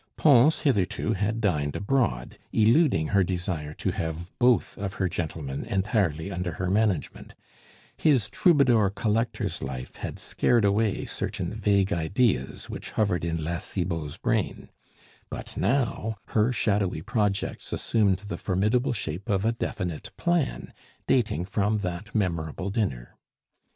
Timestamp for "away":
10.65-11.05